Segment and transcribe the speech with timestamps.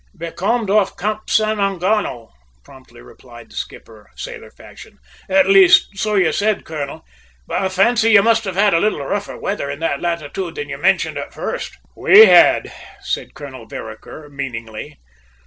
[0.17, 2.31] "Becalmed off Cape San Engano,"
[2.63, 4.97] promptly replied the skipper, sailor fashion
[5.29, 7.05] "at least, so you said, colonel;
[7.45, 10.69] but I fancy you must have had a little rougher weather in that latitude than
[10.69, 14.97] you mentioned at first!" "We had," said Colonel Vereker meaningly.